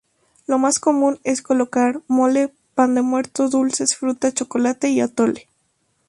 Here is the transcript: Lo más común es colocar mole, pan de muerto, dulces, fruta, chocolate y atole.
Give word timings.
Lo 0.47 0.57
más 0.57 0.79
común 0.79 1.19
es 1.23 1.43
colocar 1.43 2.01
mole, 2.07 2.51
pan 2.73 2.95
de 2.95 3.03
muerto, 3.03 3.49
dulces, 3.49 3.95
fruta, 3.95 4.31
chocolate 4.33 4.89
y 4.89 4.99
atole. 4.99 5.47